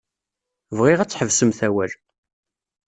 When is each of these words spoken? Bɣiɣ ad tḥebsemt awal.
Bɣiɣ 0.77 0.99
ad 0.99 1.09
tḥebsemt 1.09 1.59
awal. 1.67 1.91